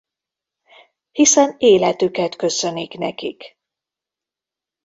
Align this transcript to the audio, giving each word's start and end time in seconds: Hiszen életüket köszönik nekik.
Hiszen 1.11 1.55
életüket 1.57 2.35
köszönik 2.35 2.97
nekik. 2.97 3.57